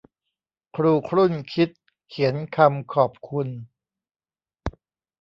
[0.75, 1.69] ครูครุ่นคิด
[2.09, 3.47] เขียนคำขอบคุณ